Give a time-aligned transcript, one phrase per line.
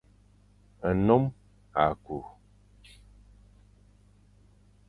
[0.95, 1.25] Nnôm
[1.81, 2.17] à ku.